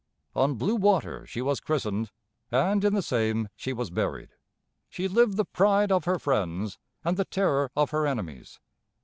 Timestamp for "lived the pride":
5.07-5.91